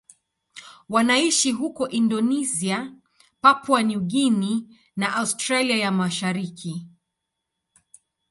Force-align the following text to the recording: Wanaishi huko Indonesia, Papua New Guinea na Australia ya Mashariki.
Wanaishi 0.89 1.51
huko 1.51 1.89
Indonesia, 1.89 2.93
Papua 3.41 3.83
New 3.83 3.99
Guinea 3.99 4.61
na 4.95 5.15
Australia 5.15 5.77
ya 5.77 5.91
Mashariki. 5.91 6.87